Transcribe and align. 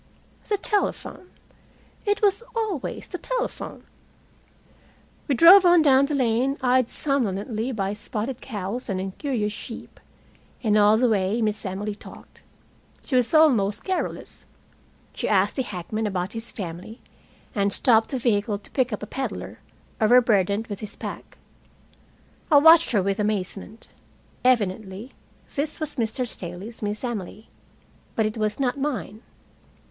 The 0.49 0.57
telephone! 0.57 1.29
It 2.07 2.23
was 2.23 2.41
always 2.55 3.07
the 3.07 3.19
telephone. 3.19 3.83
We 5.27 5.35
drove 5.35 5.63
on 5.63 5.83
down 5.83 6.07
the 6.07 6.15
lane, 6.15 6.57
eyed 6.59 6.89
somnolently 6.89 7.71
by 7.71 7.93
spotted 7.93 8.41
cows 8.41 8.89
and 8.89 8.99
incurious 8.99 9.53
sheep, 9.53 9.99
and 10.63 10.75
all 10.75 10.97
the 10.97 11.07
way 11.07 11.39
Miss 11.39 11.63
Emily 11.67 11.93
talked. 11.93 12.41
She 13.03 13.15
was 13.15 13.31
almost 13.31 13.83
garrulous. 13.83 14.43
She 15.13 15.29
asked 15.29 15.57
the 15.57 15.61
hackman 15.61 16.07
about 16.07 16.33
his 16.33 16.51
family 16.51 16.99
and 17.53 17.71
stopped 17.71 18.09
the 18.09 18.17
vehicle 18.17 18.57
to 18.57 18.71
pick 18.71 18.91
up 18.91 19.03
a 19.03 19.05
peddler, 19.05 19.59
overburdened 20.01 20.65
with 20.65 20.79
his 20.79 20.95
pack. 20.95 21.37
I 22.51 22.57
watched 22.57 22.89
her 22.89 23.03
with 23.03 23.19
amazement. 23.19 23.89
Evidently 24.43 25.13
this 25.53 25.79
was 25.79 25.97
Mr. 25.97 26.25
Staley's 26.25 26.81
Miss 26.81 27.03
Emily. 27.03 27.49
But 28.15 28.25
it 28.25 28.35
was 28.39 28.59
not 28.59 28.79
mine. 28.79 29.21